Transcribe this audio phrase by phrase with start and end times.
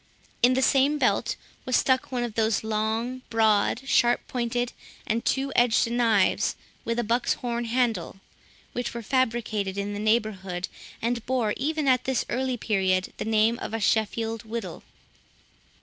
[0.41, 4.73] In the same belt was stuck one of those long, broad, sharp pointed,
[5.05, 8.19] and two edged knives, with a buck's horn handle,
[8.73, 10.67] which were fabricated in the neighbourhood,
[11.03, 14.81] and bore even at this early period the name of a Sheffield whittle.